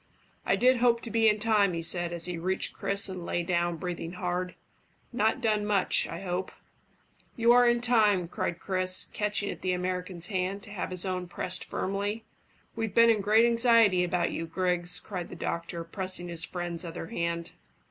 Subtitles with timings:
[0.47, 3.43] "I did hope to be in time," he said, as he reached Chris and lay
[3.43, 4.55] down, breathing hard.
[5.13, 6.51] "Not done much, I hope?"
[7.35, 11.27] "You are in time," cried Chris, catching at the American's hand, to have his own
[11.27, 12.25] pressed firmly.
[12.75, 17.05] "We've been in great anxiety about you, Griggs," cried the doctor, pressing his friend's other
[17.09, 17.51] hand.